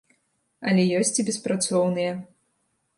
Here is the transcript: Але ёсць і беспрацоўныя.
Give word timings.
Але 0.69 0.87
ёсць 1.01 1.13
і 1.19 1.27
беспрацоўныя. 1.29 2.11